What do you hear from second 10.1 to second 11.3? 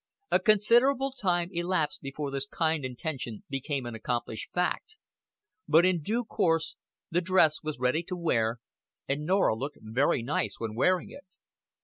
nice when wearing it.